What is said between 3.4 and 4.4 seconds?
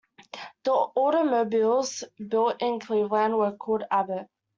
called Abbott.